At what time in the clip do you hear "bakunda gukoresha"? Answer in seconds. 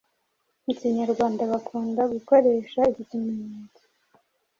1.51-2.79